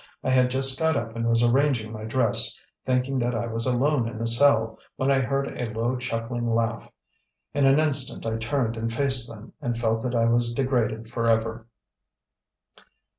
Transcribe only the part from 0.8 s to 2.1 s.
up and was arranging my